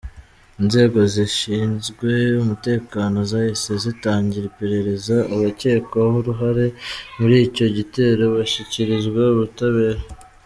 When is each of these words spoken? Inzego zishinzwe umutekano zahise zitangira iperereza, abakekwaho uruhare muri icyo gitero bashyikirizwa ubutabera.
Inzego 0.61 0.99
zishinzwe 1.13 2.09
umutekano 2.43 3.17
zahise 3.31 3.71
zitangira 3.83 4.45
iperereza, 4.51 5.15
abakekwaho 5.33 6.15
uruhare 6.21 6.65
muri 7.19 7.35
icyo 7.47 7.65
gitero 7.77 8.23
bashyikirizwa 8.35 9.21
ubutabera. 9.35 10.01